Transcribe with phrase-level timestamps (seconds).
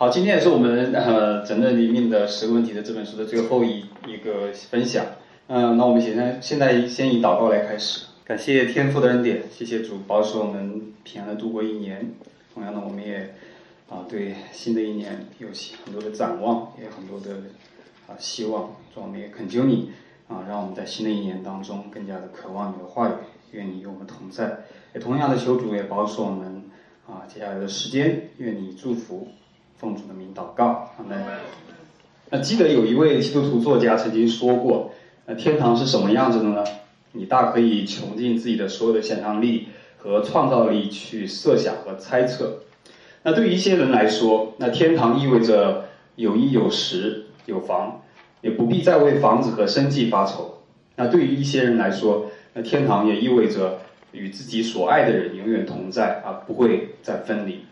[0.00, 5.04] 好，今天也是我们呃整个里面的十个问题的这本书的最后一一个分享。
[5.46, 12.14] 嗯，那我们现在现在先以祷告来开始，感谢天父的恩典，谢谢主保守我们平安的度过一年。
[12.54, 13.34] 同样的，我们也
[13.90, 15.48] 啊对新的一年有
[15.84, 17.42] 很多的展望，也有很多的
[18.08, 18.74] 啊希望。
[18.94, 19.90] 主，我们也恳求你
[20.28, 23.12] 啊，让我们在新的一年当中更加的渴望你的话语，
[23.50, 24.60] 愿你与我们同在。
[24.94, 26.62] 也同样的，求主也保守我们
[27.06, 29.28] 啊接下来的时间，愿你祝福。
[29.80, 31.18] 奉主的名祷告，好们。
[32.28, 34.92] 那记得有一位基督徒作家曾经说过，
[35.24, 36.62] 那天堂是什么样子的呢？
[37.12, 42.58] 你大可以穷尽自己的所有的想象力和创造力去设想和猜测。
[43.22, 48.02] 那对于一些人来说，那天堂意味着有衣有食有房，
[48.42, 50.58] 也不必再为房子和生计发愁。
[50.96, 53.78] 那对于一些人来说，那天堂也意味着
[54.12, 57.64] 与自己所爱的人永远同在，而不会再分离。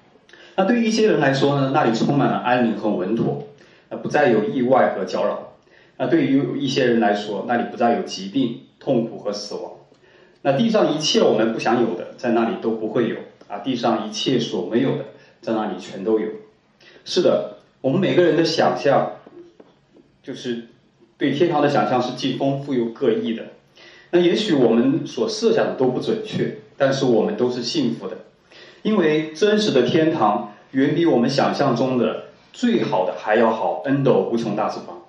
[0.59, 3.47] 那对于一些人来说呢，那里充满了安宁和稳妥，
[3.91, 5.53] 那不再有意外和搅扰。
[5.99, 9.75] 那对于一些人来说，那里不再有疾病、痛苦和死亡。
[10.43, 13.15] 那地上一切我们不想有的，在那里都不会有
[13.47, 13.59] 啊！
[13.61, 15.05] 地上一切所没有的，
[15.41, 16.27] 在那里全都有。
[17.05, 19.13] 是的，我们每个人的想象，
[20.25, 20.65] 就是
[21.17, 23.45] 对天堂的想象是既丰富又各异的。
[24.11, 28.17] 那也许我们所设想的都不准确，但是我们都是幸福的。
[28.83, 35.03] 因为真实的天堂远比我们想象中的最好的还要好，n 斗无穷大之方。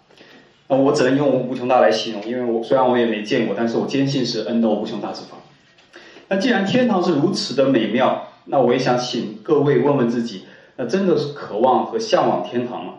[0.67, 5.39] 那我只能用无穷大来形容，因为我虽然我也没见过，但是我坚信是 n 斗无穷大之方。
[6.27, 10.43] 那既然天堂是如此的美妙，那我也想请各位问问自己，
[10.75, 12.93] 那真的是渴望和向往天堂吗？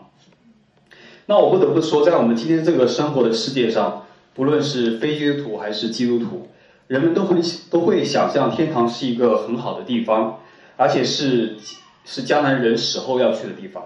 [1.27, 6.49] 那我不得不说，在我们今天这个生活的世界上，不论是非基督徒还是基督徒，
[6.87, 10.39] 人们都很都会想象天堂是一个很好的地方。
[10.81, 11.57] 而且是
[12.03, 13.83] 是将来人死后要去的地方。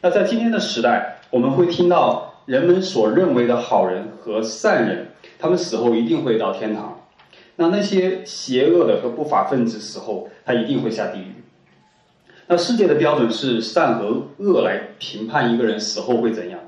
[0.00, 7.02] 那在今天的时代，我们会听到人们所认为的好人和善人，他们死后一定会到天堂。
[7.54, 11.34] 那那些邪恶的和不法分子死后，他一定会下地狱。
[12.48, 16.58] 那世界的标准是善和恶来评判一个人死后会怎样。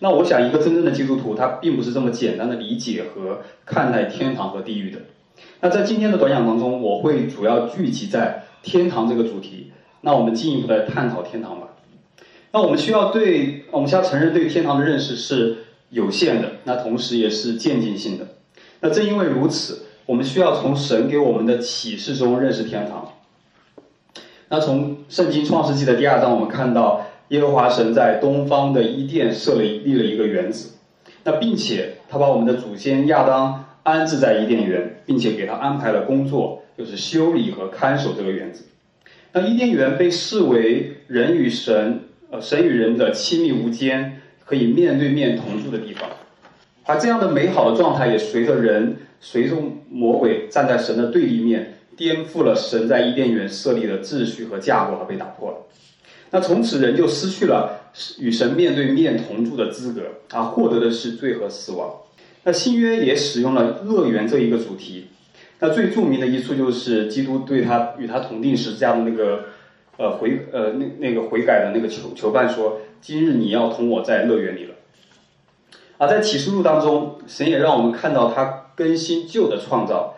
[0.00, 4.98] 那我想，一个真正的基督徒，他并不是这么简单的理解和看待天堂和地狱的。
[5.62, 8.42] 那在今天的短讲当中，我会主要聚集在。
[8.66, 11.68] 天堂这个主题，那我们进一步来探讨天堂吧。
[12.50, 15.58] 那我们需要对，我们需要承认对天堂的认识是
[15.90, 18.26] 有限的，那同时也是渐进性的。
[18.80, 23.12] 那正因为如此，我们需要从神给我们的启示中认识天堂。
[24.48, 30.72] 那从圣经创世纪的第二章，我们看到耶和华神在东方的伊甸设了立了一个园子，
[31.22, 36.62] 那并且他把我们的祖先亚当安置在伊甸园，并且给他安排了工作。
[36.76, 38.64] 就是修理和看守这个园子。
[39.32, 42.00] 那伊甸园被视为人与神，
[42.30, 46.08] 呃，神与人的亲密无间，可以面对面同住的地方。
[46.84, 49.56] 而这样的美好的状态，也随着人，随着
[49.90, 55.58] 魔鬼站在神的对立面，颠覆了神在伊甸园设立的秩序和架构，而被打破了。
[56.30, 61.92] 那从此人就失去了与神面对面同住的资格，啊，获得的是罪和死亡。
[62.44, 65.08] 那新约也使用了乐园这一个主题。
[65.58, 69.46] 那最著名的一处就是基督对他与他同定十字架的那个，
[69.96, 74.74] 呃悔呃那那个悔改的那个囚囚犯说：“今日你要同我在乐园里了。”
[75.98, 80.16] 而在启示录当中，神也让我们看到他更新旧的创造，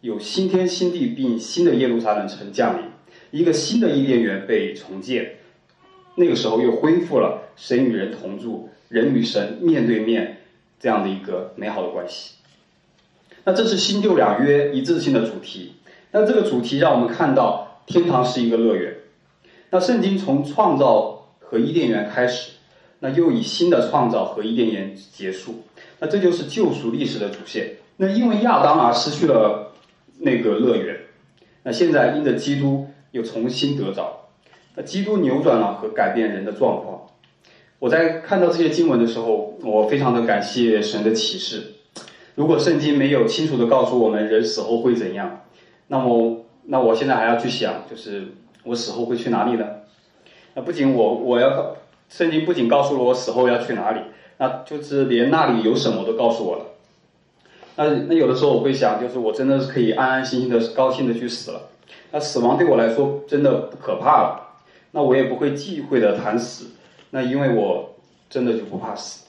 [0.00, 2.84] 有新天新地，并新的耶路撒冷城降临，
[3.32, 5.38] 一个新的伊甸园被重建，
[6.14, 10.42] 那个时候又恢复了神与人同住、人与神面对面
[10.78, 12.35] 这样的一个美好的关系。
[13.46, 15.74] 那这是新旧两约一致性的主题。
[16.10, 18.92] 那这个主题让我们看到天堂是一个乐园。
[19.70, 22.54] 那圣经从创造和伊甸园开始，
[22.98, 25.62] 那又以新的创造和伊甸园结束。
[26.00, 27.76] 那这就是救赎历史的主线。
[27.98, 29.72] 那因为亚当而失去了
[30.18, 30.96] 那个乐园，
[31.62, 34.28] 那现在因着基督又重新得着。
[34.74, 37.06] 那基督扭转了和改变人的状况。
[37.78, 41.74] 我在看到这些经文的时候，我非常的感谢神的启示。
[42.36, 45.44] 如果圣经没有清楚的告诉我们人死后会怎样，
[45.88, 48.28] 那么那我现在还要去想，就是
[48.62, 49.66] 我死后会去哪里呢？
[50.54, 51.76] 那不仅我我要
[52.08, 54.00] 圣经不仅告诉了我死后要去哪里，
[54.38, 56.64] 那就是连那里有什么都告诉我了。
[57.76, 61.62] 那那有的时候我会想，就是我真的是可以安安心心的高兴的去死了。
[62.12, 64.58] 那死亡对我来说真的不可怕了，
[64.92, 66.70] 那我也不会忌讳的谈死，
[67.10, 67.94] 那因为我
[68.28, 69.25] 真的就不怕死。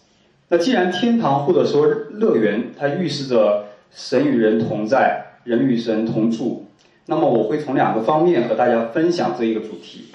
[0.49, 6.67] 那既然天堂或者说乐园，它预示着神与人同在，人与神同住，
[7.07, 10.05] 那么我会从两个方面和大家分享这一个主题。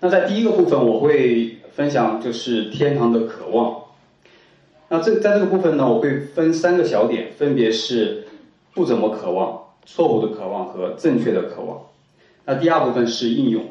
[0.00, 3.82] 那在第一个部分，我会分享就是天堂的渴望。
[4.88, 8.26] 那这在这个部分呢，我会分三个小点，分别是
[8.74, 11.80] 不怎么渴望、错误的渴望和正确的渴望。
[12.44, 13.64] 那第二部分是应用。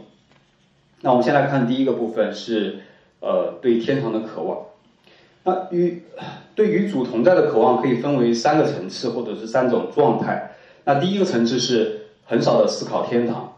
[1.01, 2.79] 那我们先来看第一个部分是
[3.19, 4.59] 呃对天堂的渴望。
[5.43, 6.03] 那与
[6.55, 10.55] 对与主同在的渴望可以分为三个层次或者是三种状态。
[10.85, 13.57] 那第一个层次是很少的思考天堂，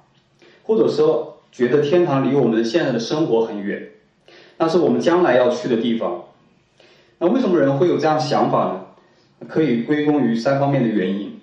[0.63, 3.89] 或者说觉得天堂离我们现在的生活很远，
[4.57, 6.23] 那是我们将来要去的地方。
[7.19, 8.81] 那为什么人会有这样想法呢？
[9.47, 11.39] 可以归功于三方面的原因。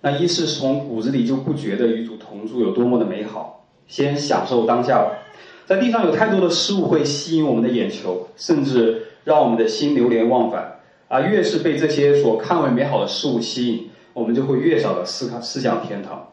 [0.00, 5.18] 那一是从骨子里就不觉得与主同住有多么的美好，先享受当下吧。
[5.66, 10.80] 在地上有太多的事物会吸引我们的眼球，甚至让我们的心流连忘返。
[11.08, 16.32] 啊，越是被这些所看为美好的事物吸引，我们就会越少的思考思想天堂。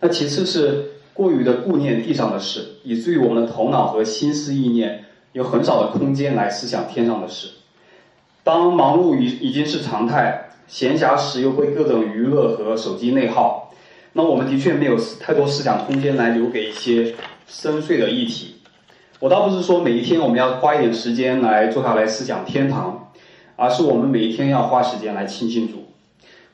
[0.00, 5.04] 那其次是过于的顾念地上的事，以至于我们的头脑和心思意念。
[5.32, 7.48] 有很少的空间来思想天上的事。
[8.42, 13.72] 当忙碌已已经是常态，闲暇时又会各种娱乐和手机内耗，
[14.14, 17.14] 那我们的确没有太多思想空间来留给一些
[17.46, 18.56] 深邃的议题。
[19.20, 23.12] 我倒不是说每一天我们要花一点时间来坐下来思想天堂，
[23.54, 25.84] 而是我们每一天要花时间来亲近主。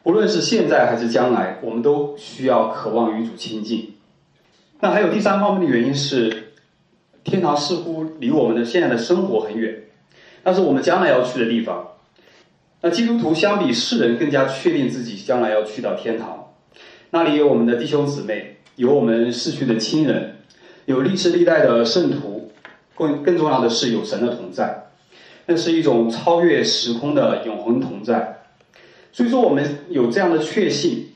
[0.03, 3.95] 不论是现在还是将来，我们都需要渴望与主亲近。
[4.81, 6.43] 那还有第三方面的原因是。
[7.29, 9.83] 天堂似乎离我们的现在的生活很远，
[10.45, 11.89] 那是我们将来要去的地方。
[12.83, 16.53] 那基督徒相比世人更加确定自己将来要去到天堂，
[17.11, 20.37] 那里有我们的弟兄姊妹，有我们逝去的亲人，
[20.85, 22.36] 有历世历代的圣徒，
[22.97, 24.89] 更更重要的是有神的同在，
[25.47, 28.43] 那是一种超越时空的永恒同在。
[29.13, 31.13] 所以说我们有这样的确信，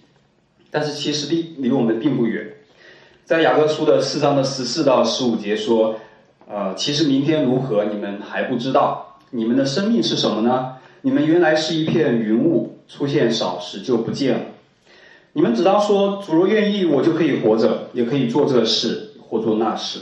[0.71, 2.47] 但是其实离离我们并不远。
[3.25, 5.97] 在雅各书的四章的十四到十五节说，
[6.49, 9.19] 呃，其实明天如何，你们还不知道。
[9.31, 10.76] 你们的生命是什么呢？
[11.03, 14.44] 你们原来是一片云雾，出现少时就不见了。
[15.33, 20.00] 你们只当说，主若愿意，我就可以活着，也可以做这事或做那事。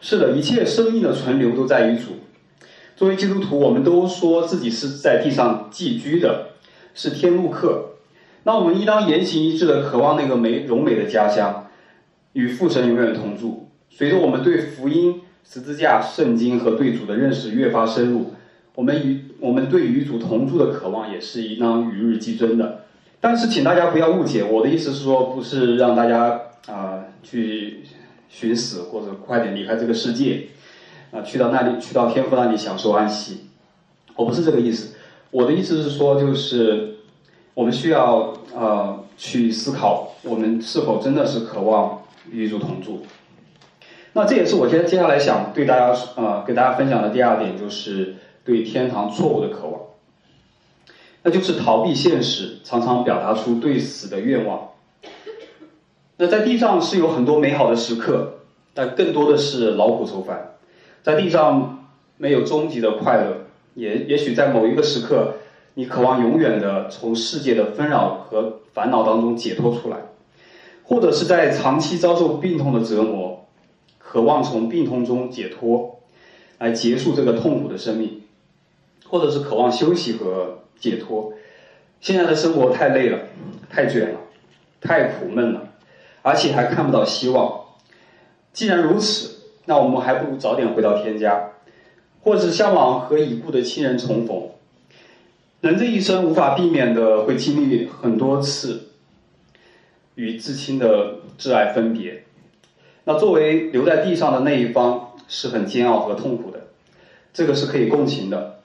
[0.00, 2.12] 是的，一切生命的存留都在于主。
[2.94, 6.48] 作为基督徒，我们都说自己是在地上寄居的，
[6.94, 7.90] 是天路客。
[8.44, 11.62] 那我们应当言行一致的渴望那个美荣美的家乡。
[12.32, 13.70] 与父神永远同住。
[13.88, 18.34] 随着我们对福音、十字架、圣经和对主的认识越发深入，
[18.74, 22.84] 我们与我们对与主同住的渴望也是应当与日俱增的。
[23.22, 27.80] 但是，请大家不要误解，我的意思是说，不是让大家啊去
[28.28, 30.48] 寻死或者快点离开这个世界，
[31.10, 33.48] 啊去到那里去到天父那里享受安息。
[34.14, 34.94] 我不是这个意思。
[35.30, 36.96] 我的意思是说，就是
[37.54, 42.02] 我们需要呃去思考，我们是否真的是渴望。
[42.28, 43.06] 与主同住，
[44.12, 49.80] 那这也是我接接下来想对大家呃给大家分享的第二点，就是对天堂错误的渴望，
[51.22, 54.70] 那就是逃避现实，常常表达出对死的愿望。
[56.18, 58.38] 那在地上是有很多美好的时刻，
[58.72, 60.54] 但更多的是劳苦愁烦。
[61.02, 61.86] 在地上
[62.16, 65.34] 没有终极的快乐，也也许在某一个时刻，
[65.74, 69.98] 你渴望永远的从世界的纷扰和烦恼当中解脱出来。
[70.88, 73.44] 或者是在长期遭受病痛的折磨，
[73.98, 75.98] 渴望从病痛中解脱，
[76.58, 78.22] 来结束这个痛苦的生命；
[79.08, 81.32] 或者是渴望休息和解脱。
[82.00, 83.18] 现在的生活太累了，
[83.68, 84.20] 太卷了，
[84.80, 85.70] 太苦闷了，
[86.26, 87.66] 而且还看不到希望。
[88.52, 91.52] 既然如此，那我们还不如早点回到天家，
[92.20, 94.48] 或是向往和已故的亲人重逢。
[95.60, 98.88] 人这一生无法避免的会经历很多次。
[100.16, 102.24] 与至亲的挚爱分别，
[103.04, 106.68] 那作为留在地上的那一方是很煎熬和痛苦的，
[107.34, 108.60] 这个是可以共情的。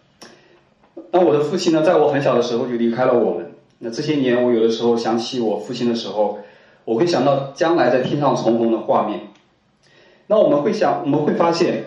[1.11, 3.51] 那我的父亲呢，在我很小的时候就离开了我们。
[3.79, 6.39] 那这些年，我有的时候想起我父亲的时候，
[6.85, 9.27] 我会想到将来在天上重逢的画面。
[10.27, 11.85] 那我们会想，我们会发现，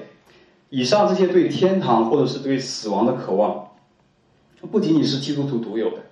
[0.71, 3.71] 以上这些对天堂或者是对死亡的渴望，
[4.71, 6.03] 不仅仅是基督徒独有的，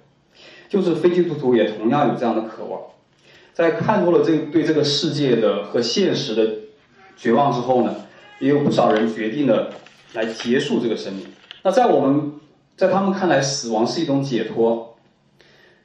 [0.69, 2.81] 就是非基督徒也同样有这样的渴望。
[3.53, 6.51] 在看多了这对这个世界的和现实的
[7.17, 7.95] 绝望之后呢，
[8.41, 9.71] 也有不少人决定了
[10.15, 11.27] 来结束这个生命。
[11.63, 12.33] 那在我们，
[12.77, 14.92] 在他们看来，死亡是一种解脱。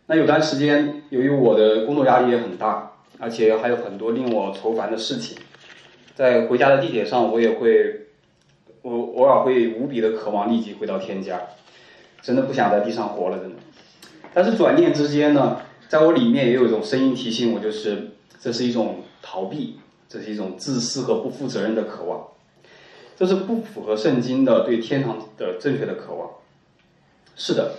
[0.07, 5.37] 那有段时间，由于我的工作压力也很大，而且还有很多令我愁烦的事情，
[6.15, 8.07] 在回家的地铁上，我也会，
[8.81, 11.41] 我偶尔会无比的渴望立即回到天家，
[12.21, 13.55] 真的不想在地上活了，真的。
[14.33, 15.61] 但是转念之间呢。
[15.89, 18.09] 在我里面也有一种声音提醒我，就是
[18.41, 22.27] 这是一种逃避，这是一种自私和不负责任的渴望，
[23.15, 26.29] 这是不符合圣经的对天堂的正确的渴望。
[27.37, 27.75] 是的，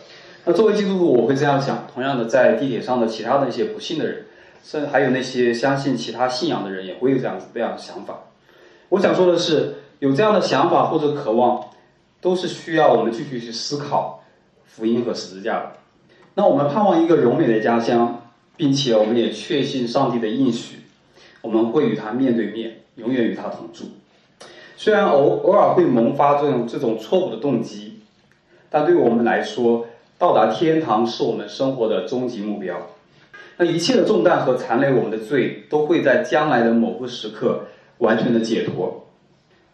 [0.48, 1.86] 那作为基督徒，我会这样想。
[1.92, 4.24] 同样的，在地铁上的其他的一些不幸的人，
[4.64, 8.20] 甚至还有那些相信其他信仰的人，也会有这样子这样的想法。
[8.88, 11.62] 我想说的是，有这样的想法或者渴望，
[12.22, 14.24] 都是需要我们继续去思考
[14.64, 15.72] 福音和十字架的。
[16.32, 18.22] 那我们盼望一个柔美的家乡，
[18.56, 20.78] 并且我们也确信上帝的应许。
[21.42, 23.84] 我们会与他面对面，永远与他同住。
[24.78, 27.98] 虽然偶偶尔会萌发这种这种错误的动机，
[28.70, 29.84] 但对我们来说，
[30.18, 32.76] 到达天堂是我们生活的终极目标。
[33.56, 37.66] 那一切的重担和残累我们的罪，都会在将来的某个时刻
[37.98, 39.06] 完全的解脱。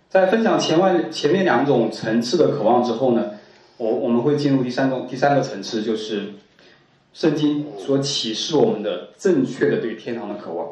[0.09, 3.31] 在分享前外前面两种层次的渴望之后呢，
[3.79, 6.35] 我我们会进入第三种第三个层次，就是
[7.13, 10.69] 圣经所启示我们的正确的对天堂的渴望。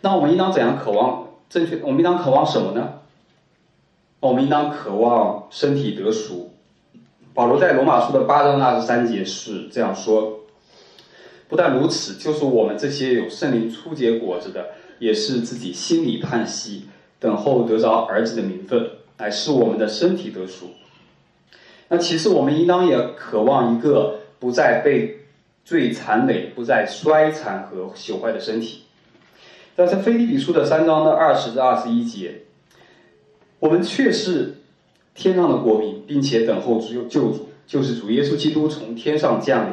[0.00, 1.80] 那我们应当怎样渴望正确？
[1.82, 3.00] 我们应当渴望什么呢？
[4.20, 6.54] 我们应当渴望身体得赎。
[7.38, 10.40] 保罗在罗马书的八章二十三节是这样说：
[11.46, 16.88] 不但如此，就是我们这些有圣灵初结果子的，也是自己心里叹息，
[17.20, 20.70] 等候得着儿子的名分，乃是我们的身体得赎。
[21.86, 25.20] 那其实我们应当也渴望一个不再被
[25.64, 28.82] 罪残累、不再衰残和朽坏的身体。
[29.76, 32.40] 但是《菲利比书》的三章的二十至二十一节，
[33.60, 34.56] 我们却是
[35.18, 39.66] 天上的国民，并且等候主救主，就是主耶稣基督从天上降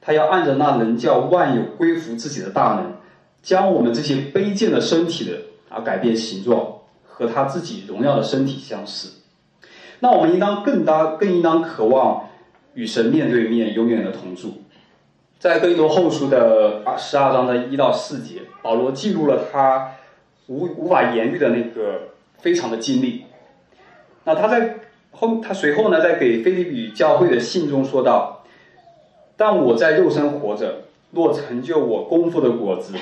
[0.00, 2.94] 他要按着那能叫万有归服自己的大能，
[3.42, 9.20] 将我们这些卑贱的身体的啊改变形状，和他自己荣耀的身体相似。
[10.00, 12.30] 那我们应当更当更应当渴望
[12.72, 14.62] 与神面对面，永远的同住。
[15.38, 19.92] 在哥林多后书的二十二章的一到四节，保罗记录了他
[20.46, 23.26] 无无法言喻的那个非常的经历。
[24.24, 28.44] 那他在后他随后呢，在给菲利比教会的信中说道
[29.36, 32.94] ：“但我在肉身活着，若成就我功夫的果子，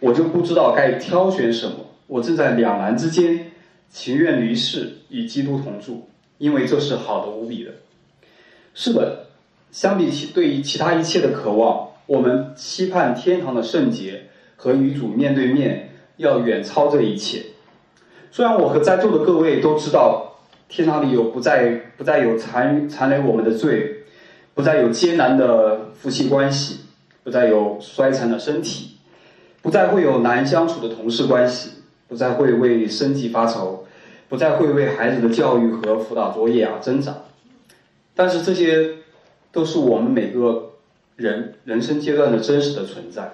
[0.00, 1.74] 我就不知道该挑选什么。
[2.06, 3.50] 我正在两难之间，
[3.90, 6.08] 情愿离世与基督同住，
[6.38, 7.72] 因为这是好的无比的。”
[8.72, 9.26] 是的，
[9.72, 11.88] 相比起对于其他一切的渴望。
[12.06, 17.42] 我们期盼天堂的圣洁和与主面对面，要远超这一切。
[18.30, 20.37] 虽然我和在座的各位都知道，
[20.68, 24.04] 天堂里有不再不再有残残留我们的罪，
[24.54, 26.80] 不再有艰难的夫妻关系，
[27.24, 28.98] 不再有衰残的身体，
[29.62, 31.70] 不再会有难相处的同事关系，
[32.06, 33.86] 不再会为生计发愁，
[34.28, 37.14] 不再会为孩子的教育和辅导作业而挣扎。
[38.14, 38.96] 但是这些，
[39.50, 40.64] 都是我们每个。
[41.18, 43.32] 人人生阶段的真实的存在，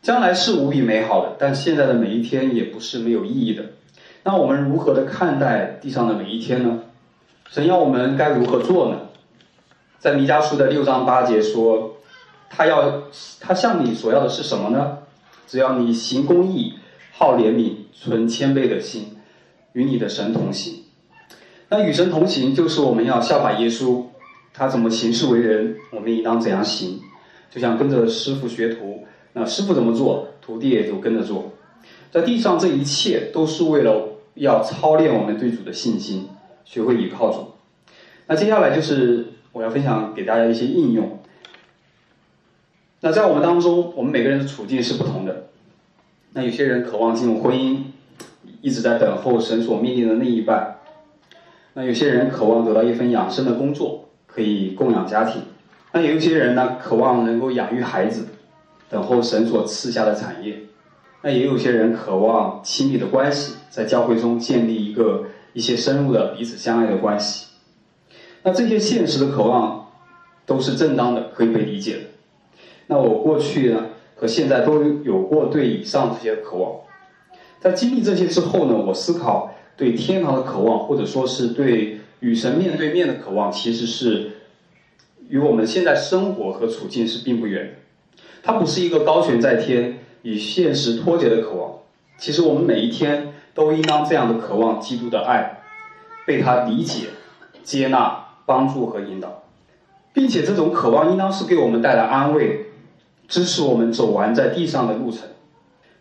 [0.00, 3.62] 将来是无比美好的，但现在的每一天也不是没有意义的。
[4.22, 6.80] 那我们如何的看待地上的每一天呢？
[7.48, 8.98] 神要我们该如何做呢？
[9.98, 11.96] 在弥迦书的六章八节说，
[12.48, 13.02] 他要
[13.40, 14.98] 他向你所要的是什么呢？
[15.46, 16.74] 只要你行公义、
[17.12, 19.16] 好怜悯、存谦卑的心，
[19.72, 20.84] 与你的神同行。
[21.68, 24.04] 那与神同行，就是我们要效法耶稣。
[24.52, 27.00] 他怎么行事为人，我们应当怎样行？
[27.50, 31.52] 就像跟着师傅学徒，那师傅怎么做，徒弟也就跟着做。
[32.10, 36.28] 在地上，这一切都是为了要操练我们对主的信心，
[36.64, 37.52] 学会倚靠主。
[38.26, 41.18] 那接下来就是我要分享给大家一些应用。
[43.00, 45.46] 那在我们当中，我们每个人的处境是不同的。
[46.32, 47.78] 那有些人渴望进入婚姻，
[48.60, 50.78] 一直在等候神所命令的那一半。
[51.74, 54.06] 那有些人渴望得到一份养生的工作。
[54.32, 55.42] 可以供养家庭，
[55.90, 58.28] 那有一些人呢，渴望能够养育孩子，
[58.88, 60.54] 等候神所赐下的产业；
[61.22, 67.46] 那也有些人渴望亲密的关系，在教会中建立一个一些深入的彼此相爱的关系。
[68.42, 69.90] 那这些现实的渴望
[70.46, 72.00] 都是正当的，可以被理解的。
[72.86, 73.86] 那我过去呢
[74.16, 76.80] 和现在都有过对以上这些渴望，
[77.60, 81.98] 在经历这些之后呢，我思考对天堂的渴望，或者说是对。
[82.20, 84.32] 与神面对面的渴望，其实是
[85.30, 88.22] 与我们现在生活和处境是并不远的。
[88.42, 91.78] 它不是一个高悬在天、与现实脱节的渴望。
[92.18, 95.62] 其实我们每一天都应当这样的渴望基督的爱，
[96.26, 97.08] 被他理解、
[97.62, 99.44] 接纳、帮助和引导，
[100.12, 102.66] 并且这种渴望应当是给我们带来安慰，
[103.28, 105.22] 支持我们走完在地上的路程。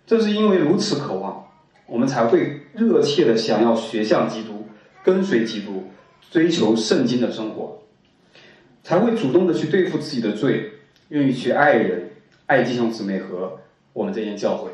[0.06, 1.48] 正是因为如此渴望，
[1.86, 4.68] 我们才会热切的想要学像基督，
[5.04, 5.86] 跟随基督。
[6.32, 7.80] 追求圣经的生活，
[8.84, 10.74] 才会主动的去对付自己的罪，
[11.08, 12.12] 愿意去爱人、
[12.46, 13.58] 爱弟兄姊妹和
[14.00, 14.72] 我们这间教会。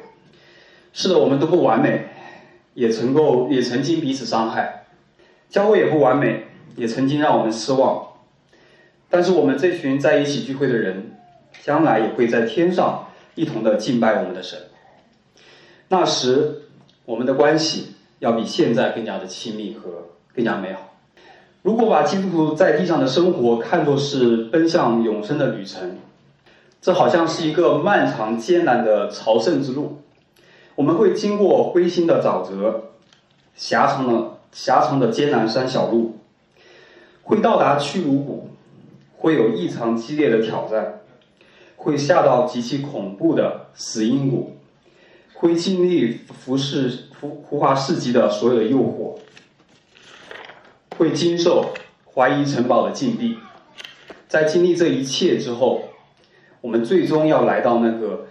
[0.94, 2.10] 是的，我们都不完美，
[2.75, 4.86] 也曾够，也曾经彼此伤害，
[5.50, 6.44] 教会也不完美，
[6.75, 8.08] 也曾经让我们失望。
[9.10, 11.17] 但是我们这群在一起聚会的人，
[11.63, 14.60] 将来也会在天上一同的敬拜我们的神。
[15.88, 16.62] 那时，
[17.05, 20.94] 我们的关系要比现在更加的亲密和更加美好。
[21.63, 25.98] 如果把基督徒在地上的生活看作是奔向永生的旅程，
[26.86, 30.04] 这好像是一个漫长艰难的朝圣之路。
[30.75, 32.92] 我们会经过灰心的沼泽，
[33.56, 36.20] 狭长的狭长的艰难山小路，
[37.24, 38.51] 会到达屈辱谷，
[39.18, 41.01] 会有异常激烈的挑战，
[41.75, 44.56] 会下到极其恐怖的死因谷，
[45.34, 49.18] 会经历服饰浮浮华世纪的所有的诱惑，
[51.00, 51.74] 会经受
[52.13, 53.39] 怀疑城堡的禁闭。
[54.27, 55.82] 在经历这一切之后，
[56.65, 58.25] 我们最终要来到那个。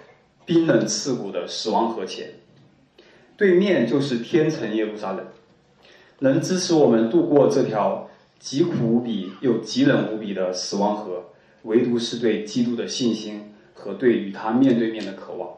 [0.46, 2.32] 冰冷刺骨的死亡河前，
[3.34, 5.24] 对面就是天城耶路撒冷，
[6.18, 11.30] 能支持我们渡过这条极苦无比又极冷无比的死亡河，
[11.62, 15.48] 唯独是对基督的信心和对与他面对面的渴望。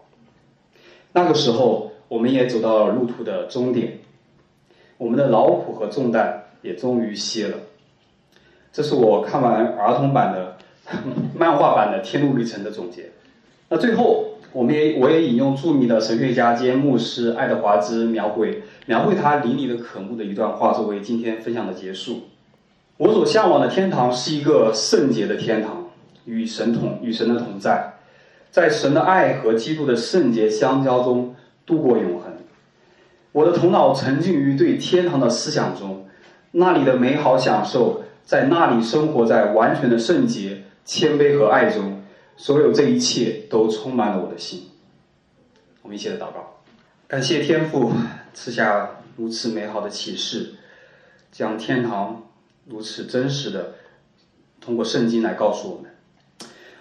[1.14, 3.99] 那个时候，我们也走到了路途的终点，
[4.99, 7.56] 我们的劳苦和重担也终于歇了。
[8.73, 10.46] 这是我看完儿童版的
[11.38, 13.11] 漫画版的《天路历程》的总结。
[13.69, 14.33] 那最后。
[14.52, 22.23] 我们也我也引用著名的神学家兼牧师爱德华兹描绘描绘他淋漓的渴慕的一段话作为今天分享的结束。
[22.97, 25.90] 我所向往的天堂是一个圣洁的天堂，
[26.25, 27.97] 与神同与神的同在，
[28.50, 31.35] 在神的爱和基督的圣洁相交中
[31.66, 32.33] 度过永恒。
[33.33, 36.07] 我的头脑沉浸于对天堂的思想中，
[36.52, 42.02] 那里的美好享受，在那里生活在完全的圣洁、谦卑和爱中。
[42.38, 44.69] 所有这一切都充满了我的心。
[45.81, 46.61] 我们一起来祷告，
[47.09, 47.93] 感谢天父
[48.35, 50.55] 赐下如此美好的启示，
[51.33, 52.26] 将天堂
[52.66, 53.76] 如此真实的
[54.61, 55.91] 通过圣经来告诉我们。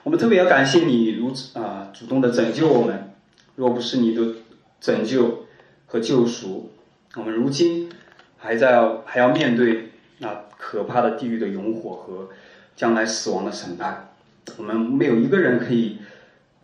[0.04, 3.14] 我们特别要感谢你如此啊主动的拯救我们。
[3.56, 4.36] 若不是你的
[4.82, 5.46] 拯救
[5.86, 6.70] 和救赎，
[7.16, 7.90] 我们如今
[8.38, 12.30] 还在还要面对那可怕的地狱的永火和
[12.76, 14.10] 将来死亡的审判。
[14.58, 16.00] 我们没有一个人可以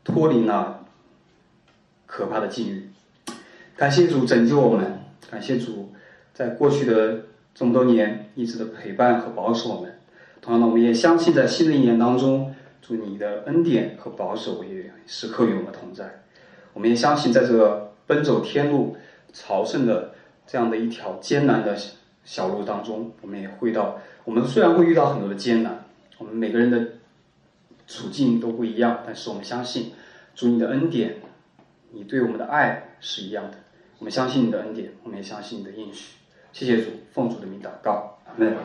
[0.03, 0.79] 脱离那
[2.05, 2.89] 可怕的境遇。
[3.75, 5.93] 感谢主拯救我们，感谢主
[6.33, 7.21] 在过去的
[7.55, 9.97] 这么多年一直的陪伴和保守我们。
[10.41, 16.21] 同样的，我们也相信在新的一年当中，祝你的恩典和保守也时刻与我们同在。
[16.73, 18.95] 我们也相信，在这个奔走天路
[19.33, 20.13] 朝圣的
[20.47, 21.75] 这样的一条艰难的
[22.23, 25.85] 小路当中，我们也会到，我们虽然会遇到很多的艰难，
[26.21, 27.01] 我们每个人的。
[27.87, 29.91] 处境都不一样，但是我们相信
[30.33, 31.17] 主你的恩典，
[31.91, 33.57] 你对我们的爱是一样的。
[33.99, 36.15] 我们相信你的恩典，我们也相信你的应许。
[36.53, 38.55] 谢谢主，奉主的名祷告，阿门。